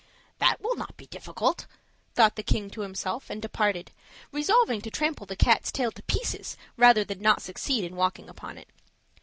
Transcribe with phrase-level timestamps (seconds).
[0.39, 1.67] "That will not be very difficult,"
[2.15, 3.91] thought the king to himself, and departed,
[4.31, 8.57] resolving to trample the cat's tail to pieces rather than not succeed in walking upon
[8.57, 8.69] it.